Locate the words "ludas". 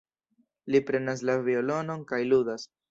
2.35-2.71